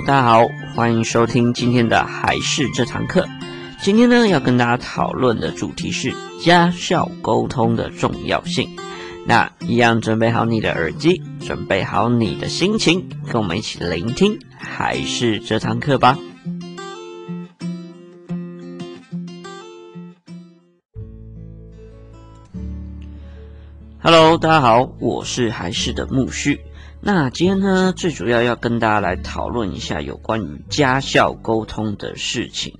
[0.00, 3.28] 大家好，欢迎收听今天的还是这堂课。
[3.80, 8.70] 今天呢，要跟大家讨论的主题是家校沟通的重要性。
[9.26, 16.18] 那一样准备好你的耳机，准备好你的心情，跟我们一起聆听还是这堂课吧。
[24.00, 26.60] Hello，大家好，我是还是的木须。
[27.04, 32.78] 那今天呢，最主要要跟大家来讨论一下有关于家校沟通的事情。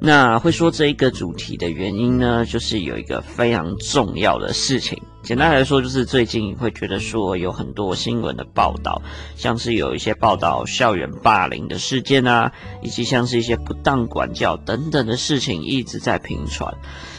[0.00, 5.02] 那会说这一个主题的原因呢，就是有一个非常重要的事情。
[5.28, 9.02] 简单来说，就是最近会觉得说有很多新闻的报道，
[9.36, 16.74] 像是有一些报道校园霸凌的事件啊，以及像是一些不当管教等等的事情一直在频传。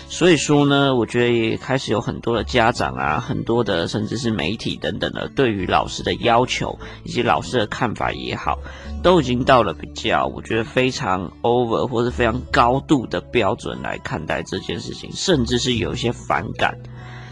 [0.07, 8.57] 所以说呢，我觉得也开始有很多的家长啊，很多的甚至是媒体等等的，对于老师的要求以及老师的看法也好，
[9.03, 16.75] 都已经到了比较我觉得非常 over 或是非常高度的标准来看待这件事情，甚至是有一些反感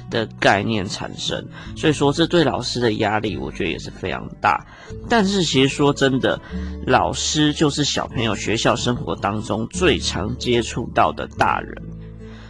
[0.10, 1.46] 的概念产生。
[1.76, 4.66] 所以说，这对老师的压力，我觉得也是非常大。
[5.10, 6.40] 但是其实说真的，
[6.86, 11.76] 老师就是小朋友学校生活当中最常接触到的大人。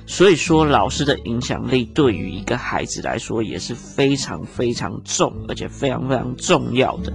[0.10, 7.14] 所以说，老师的影响力对于一个孩子来说也是非常非常重，而且非常非常重要的。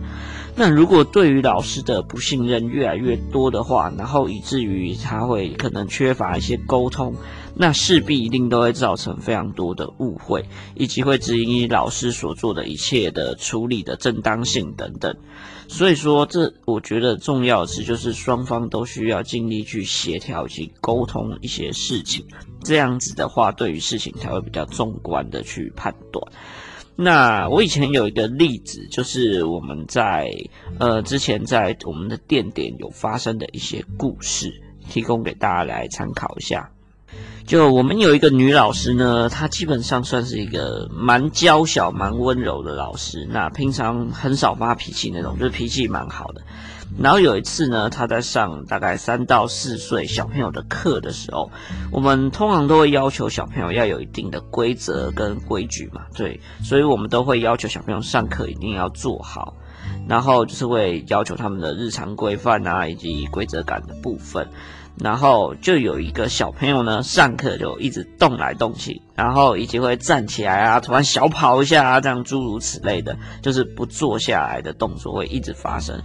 [0.55, 7.15] 那如果对于老师的不信任越来越多的话，然后以至于他会可能缺乏一些沟通，
[7.55, 15.17] 那势必一定都会造成非常多的误会，以及会质疑老师所做的一切的处理的正当性等等。
[15.67, 22.27] 所以说，这我觉得重要的是，就是双方都需要尽力去协调及沟通一些事情，
[22.65, 26.33] 这样子的话，对于事情才会比较纵观的去判断。
[26.95, 30.29] 那我以前有一个例子，就是我们在
[30.79, 34.53] 呃之前在我们的店点有发生的一些故事，
[34.89, 36.71] 提供给大家来参考一下。
[37.47, 43.29] 就我们有一个女老师呢，她基本上算是一个蛮娇小、蛮温柔的老师。
[43.31, 46.41] 那平常很少发脾气那种，就是脾气蛮好的。
[46.99, 51.51] 然后有一次呢，她在上大概三到四岁小朋友的课的时候，
[51.91, 59.55] 我们通常都会要求小朋友要有一定的规则跟规矩嘛，对，所以我们都会要求小朋友上课一定要做好，
[60.07, 64.47] 然后就是会要求他们的日常规范啊，以及规则感的部分。
[64.99, 76.01] 然后就有一个小朋友呢，上课就一直动来动去，然后以及会站起来啊，突然小跑一下啊，这样诸如此类的，就是不坐下来的动作会一直发生。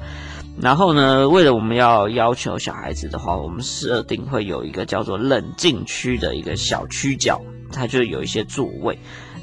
[0.60, 7.40] 然后呢，为了我们要要求小孩子的话，我们设定会有一个叫做冷静区的一个小区角，
[7.72, 8.98] 它就有一些座位。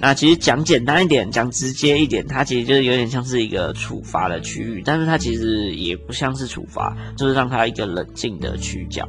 [0.07, 9.09] 那其实讲简单一点，讲直接一点，它其实就是有点像是一个处罚的区域，但是它其实也不像是处罚，就是让他一个冷静的区角。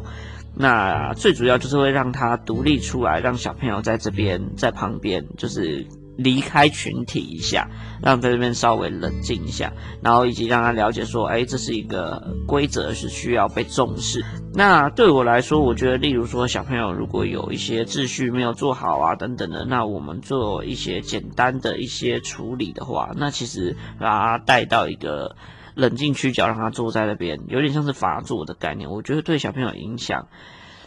[0.53, 5.85] 那最主要就是会让他独立出来，让小朋友在这边在旁边，就是
[6.17, 7.69] 离开群体一下，
[8.01, 9.71] 让在这边稍微冷静一下，
[10.01, 14.23] 然后以及让他了解说，哎，这是一个规则，是需要被重视。
[14.53, 25.35] 那对我来说，我觉得，例如说小朋友如果有一些秩序没有做好啊等等的，那我们做一些简单的一些处理的话，那其实把他带到一个。
[25.77, 28.89] 冷静区角，让他坐在那边，有点像是罚坐的概念。
[28.89, 30.29] 我觉得对小朋友影响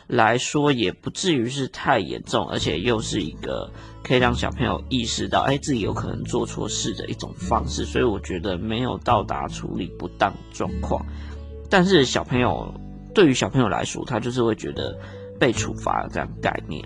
[0.08, 3.70] 来说，也不至于是太严重，而且又是一个
[4.02, 7.84] 可以让小朋友意识到，哎，自己有可能做错事的一种方式。
[7.84, 11.00] 所以我觉得没有到达处理不当状况。
[11.70, 12.74] 但是小朋友，
[13.14, 14.98] 对于小朋友来说，他就是会觉得。
[15.40, 16.84] 被处罚这样概念，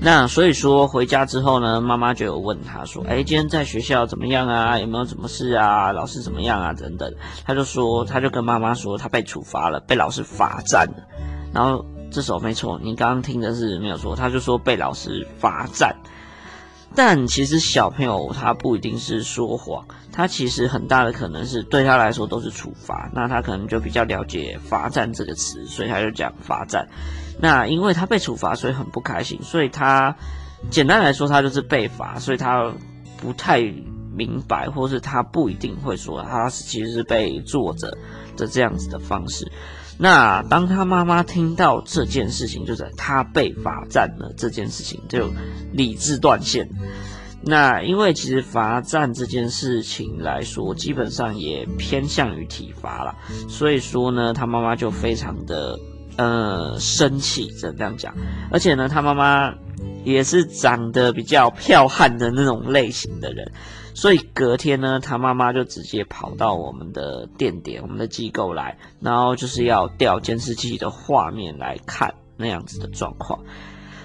[0.00, 4.78] 那所以说回家之后呢，妈妈就有问他说：“哎，今天在学校怎么样啊？
[4.78, 5.90] 有没有什么事啊？
[5.90, 6.72] 老师怎么样啊？
[6.74, 7.12] 等等。”
[7.44, 11.08] 他就说，他就跟妈妈说，他被处罚了，被老师罚站了。
[11.52, 15.94] 然后这首没错，你刚刚听的是没有错，他就说被老师罚站。
[16.94, 26.88] 但其实小朋友他不一定是说谎，他其实很大的可能是对他来说都是处罚，那他可能就比较了解“罚站”这个词，所以他就讲“罚站”。
[27.38, 30.16] 那因为他被处罚，所以很不开心，所以他
[30.70, 32.72] 简单来说，他就是被罚，所以他
[33.20, 33.60] 不太
[34.14, 37.96] 明白，或是他不一定会说他其实是被坐着
[38.34, 39.46] 的这样子的方式。
[39.98, 45.28] 那当他妈妈听到这件事情，就是他被罚站了这件事情，就
[45.72, 46.68] 理智断线。
[47.40, 53.16] 那因为其实罚站这件事情来说，基本上也偏向于体罚了，
[53.48, 55.78] 所以说呢，他妈妈就非常的
[56.16, 58.14] 呃生气，只能这样讲。
[58.50, 59.54] 而且呢，他妈妈
[60.04, 63.52] 也是长得比较彪悍的那种类型的人，
[64.00, 73.40] 所以隔天呢，他妈妈就直接跑到我们的店点、我们的机构来，然后就是要调监视器的画面来看那样子的状况。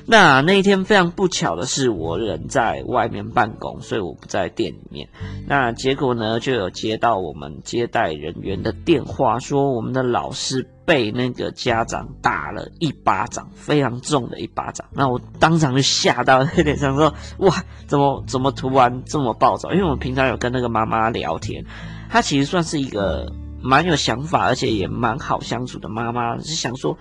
[0.08, 5.10] 那那一天非常不巧的是，我人在外面办公，所以我不在店里面。
[5.48, 14.88] 那结果呢，就有接到我们接待人员的电话，说我们的老师被那个家长打了一巴掌，非常重的一巴掌。
[14.92, 19.72] 那我当场就吓到，有点想说：哇，怎么怎么突然这么暴躁？
[19.72, 21.66] 因为我平常有跟那个妈妈聊天，
[22.10, 23.32] 她其实算是一个
[23.62, 26.38] 蛮有想法，而且也蛮好相处的妈妈。
[26.40, 26.98] 是想说，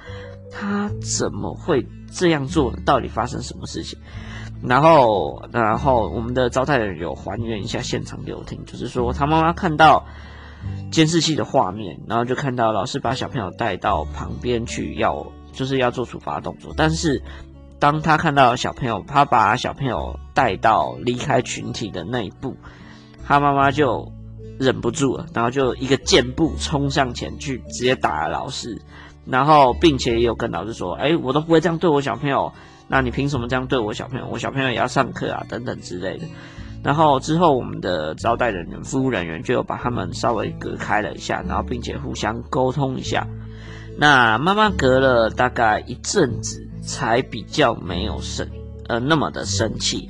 [0.51, 1.87] 她怎么会？
[2.15, 3.99] 这样做到底发生什么事情？
[4.63, 10.05] 然后，然后我们的招待人有还原一下现场给我听，就是说他妈妈看到
[10.91, 16.73] 监视器的画面，然后就看到老师把小朋友带到旁边去要，就是要做处罚动作。
[16.77, 17.23] 但是
[17.79, 22.57] 当他看到小朋友，他把小朋友带到离开群体的那一步，
[23.27, 24.11] 他妈妈就
[24.59, 28.81] 忍不住了，然后就一个箭步冲上前去，直接打了老师。
[29.25, 32.53] 然后，并且也有跟老师说：“哎，我都不会这样对我小朋友，
[32.89, 34.27] 那你凭什么这样对我小朋友？
[34.29, 36.27] 我小朋友也要上课啊，等等之类的。”
[36.83, 43.27] 然后之后，我们的招待人员、服务人员就有把他们稍微隔开了一下，然后并且互相沟通一下。
[43.97, 48.49] 那慢慢隔了大概一阵子，才比较没有生
[48.89, 50.09] 呃那么的生气。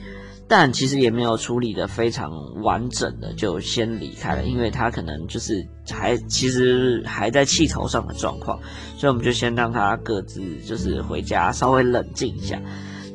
[0.49, 2.31] 但其实也没有处理得非常
[2.63, 8.59] 完整的，就先离开了，因为他可能就是还其实还在气头上的状况，
[8.99, 12.61] 所以我们就先让他各自就是回家稍微冷静一下。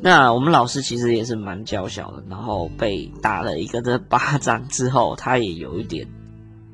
[0.00, 6.06] 那我们老师其实也是蛮娇小的，然后被打了一个这巴掌之后，他也有一点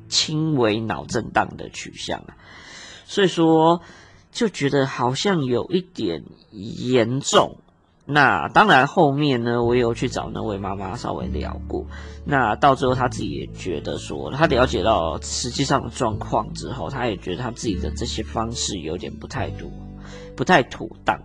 [0.07, 2.37] 轻微脑震荡的取向啊，
[3.05, 3.81] 所以说
[4.31, 7.57] 就觉得好像有一点严重。
[8.07, 11.87] 那当然，后面呢，我有去找那位妈妈稍微聊过。
[12.23, 19.67] 那到最后，他自己也觉得说，他了解到实际上的状况之后，他也觉得他自己的这些方式有点不太妥，
[20.35, 21.19] 不太妥当。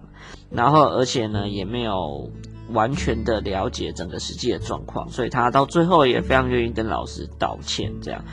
[0.50, 2.30] 然后，而且呢，也没有
[2.72, 8.24] 完全的了解整个实际的状况，所以他到最后也非常愿意跟老师道歉这样。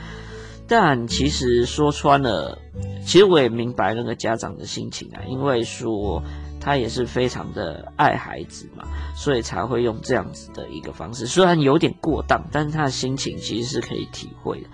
[0.66, 2.58] 但其实说穿了，
[3.04, 6.22] 其实我也明白那个家长的心情啊，因为说。
[6.60, 14.66] 他也是非常的爱孩子嘛，所以才会用这样子的一个方式，虽然有点过当，但是他的心情其实是可以体会的。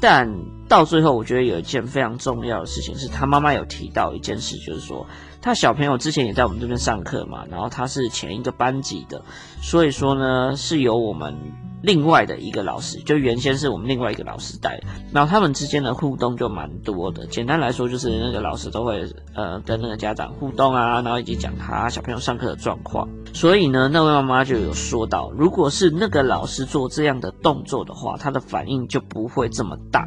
[0.00, 0.30] 但
[0.68, 5.06] 到最后，我觉得有一件非常重要的事情是他妈妈有提到一件事，就是说
[5.40, 9.22] 他小朋友之前也在我们这边上课嘛，然后他是前一个班级的，
[9.62, 11.36] 所以说呢是由我们。
[11.80, 14.80] 另外的一个老师，就原先是我们另外一个老师带，
[15.12, 17.24] 然后他们之间的互动就蛮多的。
[17.28, 23.08] 简单来说，就是那个老师都会呃跟那个家长互动啊，然后以及讲他小朋友上课的状况。
[23.32, 30.04] 所以呢，那位妈妈就有说到，如果是那个老师做这样的动作的话，他的反应就不会这么大。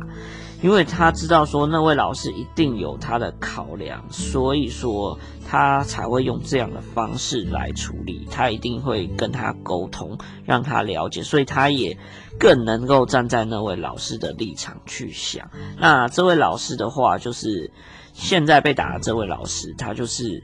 [0.62, 5.18] 因为他知道说那位老师一定有他的考量，所以说
[5.48, 8.28] 他才会用这样的方式来处理。
[8.30, 10.16] 他一定会跟他沟通，
[10.46, 11.98] 让他了解，所以他也
[12.40, 15.50] 更能够站在那位老师的立场去想。
[15.80, 17.72] 那这位老师的话，就是
[18.14, 20.44] 现在被打的这位老师，他就是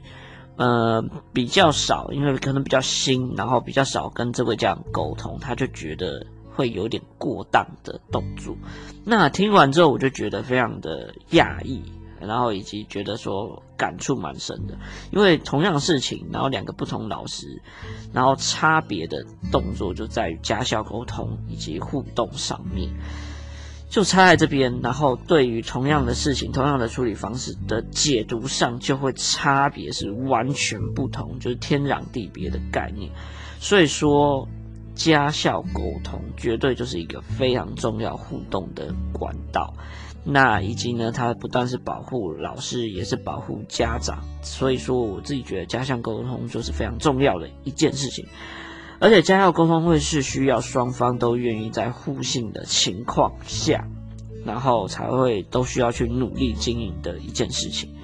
[0.56, 1.00] 呃
[1.32, 6.26] 比较少，因为可能比较新，然后比较少跟这位家长沟通，他就觉得。
[6.58, 8.56] 会有点过当的动作，
[9.04, 11.80] 那听完之后我就觉得非常的讶异，
[12.20, 14.76] 然后以及觉得说感触蛮深的，
[15.12, 17.62] 因为同样事情，然后两个不同老师，
[18.12, 22.90] 然后差别的动作就在于家校沟通以及互动上面，
[23.88, 33.12] 就差在这边，然后对于同样的事情，同样的处理方式的解读上就会差别是完全不同，就是天壤地别的概念，
[33.60, 34.48] 所以说。
[34.98, 39.72] 家校沟通绝对就是一个非常重要互动的管道，
[40.24, 44.24] 那以及呢，它不但是保护老师，也是保护家长。
[44.42, 48.26] 所以说，我自己觉得家校沟通就是非常重要的一件事情，
[48.98, 53.86] 而且家校沟通会是需要双方都愿意在互信的情况下，
[54.44, 57.94] 然后才会都需要去努力经营的一件事情。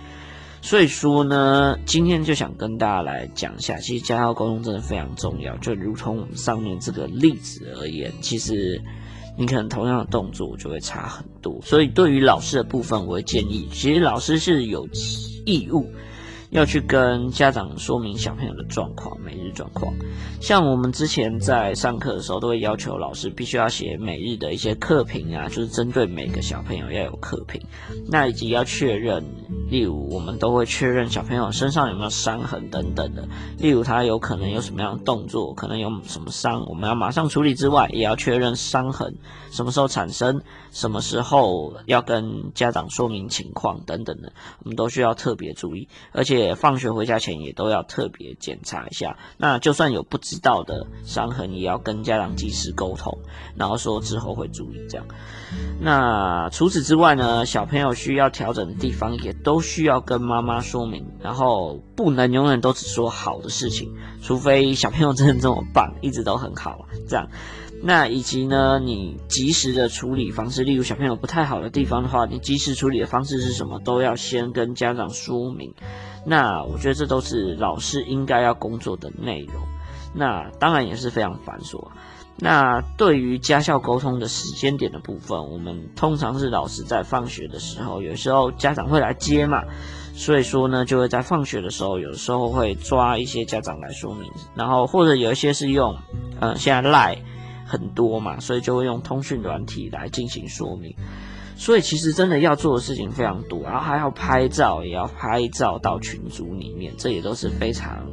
[0.64, 5.54] 所以说呢，今天就想跟大家来讲一下，其实家校沟通真的非常重要。
[5.58, 8.80] 就如同我们上面这个例子而言，其实
[9.36, 11.60] 你可能同样的动作就会差很多。
[11.60, 14.88] 所以对于老师的部分，我会建议，其实老师是有
[15.44, 15.86] 义务
[16.54, 19.92] 要去跟家长说明小朋友的状况，每日状况。
[20.40, 27.60] 像我们之前在上课的时候，都会要求老师必须要写每日的一些课评啊，就是针对每个小朋友要有课评，
[28.06, 29.24] 那以及要确认，
[29.68, 33.26] 例如我们都会确认小朋友身上有没有伤痕等等的，
[33.58, 39.12] 例如他有可能有什么样的动作，可能有什么伤，我们要马上处理之外，也要确认伤痕
[39.50, 44.32] 什么时候产生，什么时候要跟家长说明情况等等的，
[44.62, 49.16] 我们都需要特别注意，而且放学回家前也都要特别检查一下。
[49.38, 53.18] 那就算有不知道的伤痕，也要跟家长及时沟通，
[53.56, 55.06] 然后说之后会注意这样。
[55.80, 67.28] 那除此之外呢，小朋友需要调整的地方也都需要跟妈妈说明，然后不能永远都只说好的事情，除非小朋友真的这么棒，一直都很好这样。
[67.86, 75.74] 那以及呢，你及时的处理方式，例如小朋友不太好的地方的话，你及时处理的方式是什么，都要先跟家长说明。
[76.24, 79.62] 那我觉得这都是老师应该要工作的内容。
[80.14, 81.88] 那当然也是非常繁琐。
[82.36, 89.62] 那对于家校沟通的时间点的部分，我们通常是老师在放学的时候，有时候家长会来接嘛，
[90.14, 95.94] 所以说呢，就会在放学的时候，有时候会抓一些家长来说明，然后或者有一些是用，
[96.40, 97.18] 嗯，现在赖。
[97.66, 100.94] 很多嘛，所以就会用通讯软体来进行说明。
[101.56, 108.04] 所以其实真的要做的事情非常多，然后还要拍照，也要拍照到群组里面，这也都是非常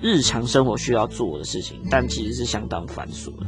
[0.00, 3.46] 日常生活需要做的事情，但其实是相当繁琐的。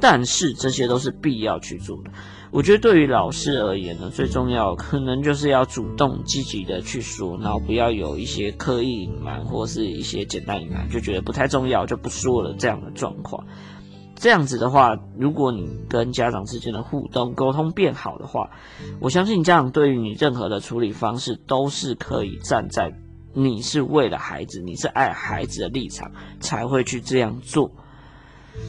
[0.00, 2.10] 但是这些都是必要去做的。
[2.50, 13.44] 我觉得对于老师而言呢，最重要可能就是要主动积极的去说，然后不要有一些刻意隐瞒或是一些简单隐瞒，就觉得不太重要就不说了这样的状况。
[14.18, 18.50] 这样子的话，如果你跟家长之间的互动沟通变好的话，
[19.00, 22.92] 我相信家长对于你任何的处理方式都是可以站在
[23.32, 26.10] 你是为了孩子，你是爱孩子的立场
[26.40, 27.70] 才会去这样做。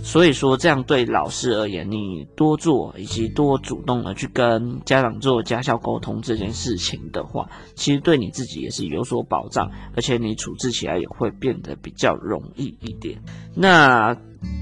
[0.04, 13.22] 所以说，这样对老师而言，你多做以及多主动的去跟家长做家校沟通这件事情的话，其实对你自己也是有所保障，而且你处置起来也会变得比较容易一点。
[13.54, 14.16] 那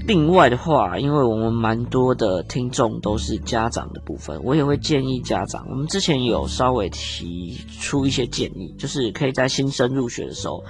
[0.06, 10.64] 另外的话，因为我们蛮多的听众都是家长的部分，我也会建议家长，我们之前有稍微提出一些建议，就是可以在新生入学的时候，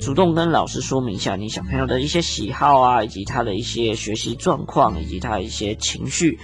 [0.00, 6.38] 主动跟老师说明一下你小朋友的一些喜好啊，以及他的一些学习状况，以及他的一些情绪，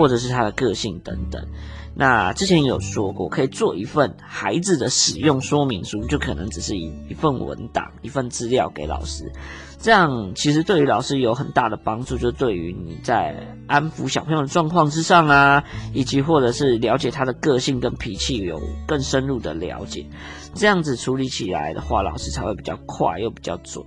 [0.00, 1.46] 或者是他的个性等等。
[1.94, 9.30] 那之前有说过，可以做一份孩子的使用说明书，就可能只是一一份文档、一份资料给老师。
[9.78, 20.06] 这样其实对于老师有很大的帮助，就对于你在安抚小朋友的状况之上啊，以及或者是了解他的个性跟脾气有更深入的了解，
[20.54, 23.84] 这样子处理起来的话，老师才会比较快又比较准。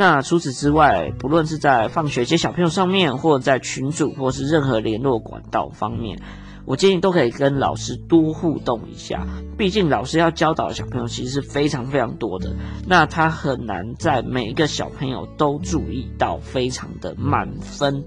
[0.00, 6.18] 那除此之外，不论是在放学接小朋友上面，或者在群组，或是任何联络管道方面。
[6.64, 9.26] 我建议都可以跟老师多互动一下，
[9.58, 12.50] 毕竟老师要教导的小朋友其实是非常非常多的，
[12.86, 18.02] 那他很难在每一个小朋友都注意到非常的满分，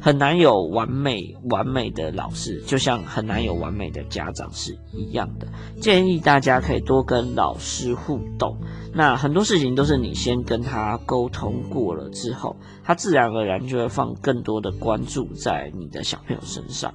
[0.00, 5.46] 很难有完美完美的老师，就像很难有完美的家长是一样的。
[5.80, 8.56] 建议大家可以多跟老师互动，
[8.94, 16.94] 那很多事情都是你先跟他沟通过了之后，他自然而然就会放更多的关注在你的小朋友身上。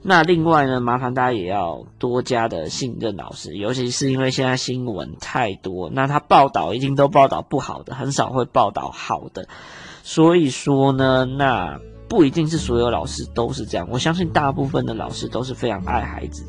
[0.00, 9.48] 那另外呢，麻烦大家也要多加的信任老师，尤其是因为现在新闻太多，那他报道一定都报道不好的，很少会报道好的。
[10.04, 16.44] 所以说呢，那不一定是所有老师都是这样，我相信大部分的老师都是非常爱孩子，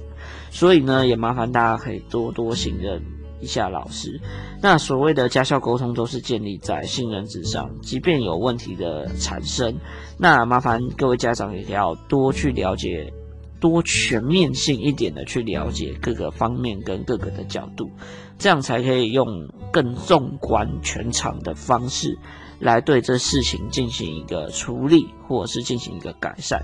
[0.49, 3.01] 所以呢，也麻烦大家可以多多信任
[3.41, 4.19] 一下老师。
[4.61, 9.77] 那所谓的家校沟通都是建立在信任之上，即便有问题的产生，
[10.17, 13.13] 那麻烦各位家长也要多去了解。
[13.61, 17.91] 多全面性一点的去了解各个方面跟各个的角度，
[18.37, 22.17] 这样才可以用更纵观全场的方式
[22.59, 26.61] 来对这事情进行一个处理，或者是进行一个改善。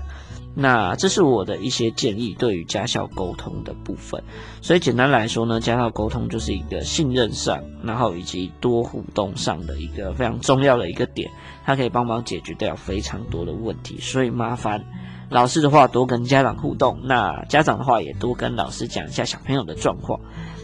[0.54, 4.22] 那这是我的一些建议，对于家校沟通的部分。
[4.62, 11.30] 所以简单来说呢，家校沟通就是一个信任上，然后以及多互动上的一个非常重要的一个点，
[11.64, 13.98] 它可以帮忙解决掉非常多的问题。
[14.00, 14.82] 所以麻烦。
[15.28, 20.18] 老师的话多跟家长互动，那家长的话也多跟老师讲一下小朋友的状况，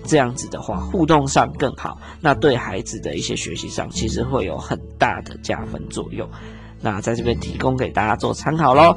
[0.05, 6.29] 这样子的话互动上更好，那对孩子的一些学习上其实会有很大的加分作用。
[6.81, 8.97] 那在这边提供给大家做参考喽。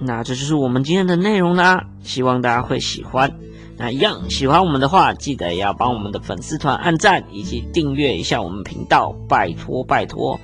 [0.00, 3.30] 那这就是我们今天的内容啦，希望大家会喜欢。
[3.76, 10.38] 那一样喜欢我们的话，记得要帮我们的粉丝团按赞以及订阅一下我们频道，拜托拜托。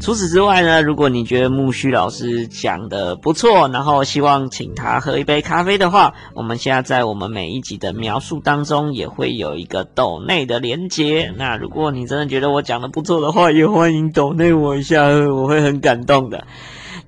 [0.00, 11.32] 除此之外呢，如果你觉得木须老师讲的不错，然后希望请他喝一杯咖啡的话，我们现在在我们每一集的描述当中也会有一个抖内的连结。
[11.36, 16.46] 那如果你真的觉得我讲的不错的话，也欢迎抖内我一下，我会很感动的。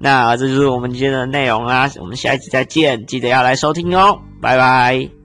[0.01, 5.18] 那这就是我们今天的内容啦，我们下一集再见，记得要来收听哦，拜拜。